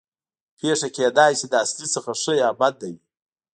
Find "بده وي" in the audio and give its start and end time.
2.59-2.97